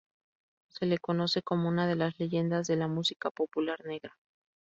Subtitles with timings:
[0.69, 4.17] Se le conoce como una de las leyendas de la música popular negra.